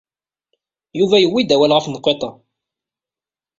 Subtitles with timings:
[0.97, 2.29] Yuba yuwey-d awal ɣef tenqiḍt-a.